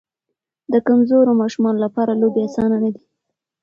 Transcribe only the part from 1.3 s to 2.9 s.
ماشومانو لپاره لوبې اسانه نه